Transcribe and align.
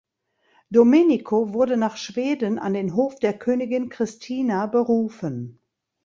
Domenico 0.71 1.53
wurde 1.53 1.77
nach 1.77 1.95
Schweden 1.95 2.57
an 2.57 2.73
den 2.73 2.95
Hof 2.95 3.19
der 3.19 3.37
Königin 3.37 3.89
Christina 3.89 4.65
berufen. 4.65 5.59